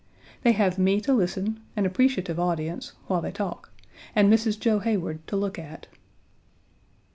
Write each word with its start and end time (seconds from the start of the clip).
They 0.41 0.53
have 0.53 0.79
me 0.79 0.99
to 1.01 1.13
listen, 1.13 1.59
an 1.75 1.85
appreciative 1.85 2.39
audience, 2.39 2.93
while 3.05 3.21
they 3.21 3.29
talk, 3.29 3.69
and 4.15 4.33
Mrs. 4.33 4.59
Joe 4.59 4.79
Heyward 4.79 5.19
to 5.27 5.35
look 5.35 5.59
at. 5.59 5.85